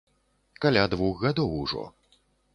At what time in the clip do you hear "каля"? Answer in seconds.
0.65-0.85